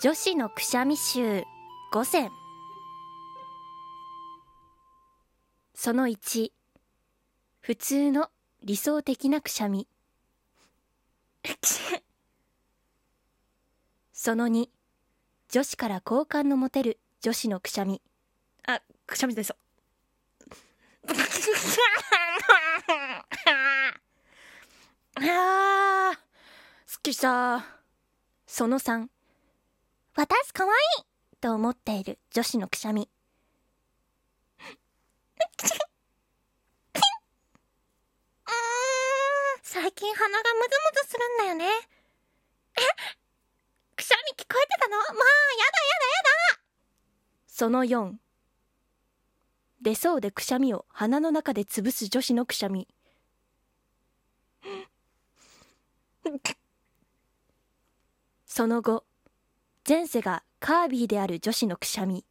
[0.00, 1.44] 女子のくしゃみ集
[1.92, 2.30] 5選。
[5.74, 6.50] その1
[7.60, 8.30] 普通の
[8.62, 9.86] 理想的なくしゃみ。
[14.12, 14.68] その2
[15.50, 18.00] 女子から好感の持てる女子のくしゃみ。
[18.66, 19.54] あくしゃみです。
[25.16, 26.18] あー
[26.86, 27.64] すっきりした。
[28.46, 29.08] その3
[30.16, 31.04] 私かわいい
[31.40, 33.08] と思っている女子のくしゃみ。
[39.62, 41.64] 最近鼻がムズムズするんだよね。
[42.76, 42.80] え？
[43.96, 44.96] くしゃみ聞こえてたの？
[44.98, 45.24] まあやだや
[45.98, 46.22] だや
[46.54, 46.60] だ。
[47.48, 48.12] その4
[49.82, 52.86] 出そうでくしゃみを鼻の中で潰す女子のくしゃみ。
[58.46, 59.03] その後
[59.86, 62.24] 前世がカービィである女子のくしゃみ。